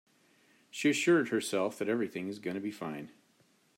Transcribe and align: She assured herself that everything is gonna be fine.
She 0.71 0.89
assured 0.89 1.29
herself 1.29 1.77
that 1.77 1.87
everything 1.87 2.27
is 2.27 2.39
gonna 2.39 2.59
be 2.59 2.71
fine. 2.71 3.11